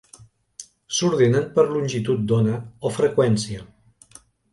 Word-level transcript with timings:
S'ordenen 0.99 1.43
per 1.57 1.65
longitud 1.73 2.23
d'ona 2.31 2.55
o 2.87 2.93
freqüència. 2.95 3.67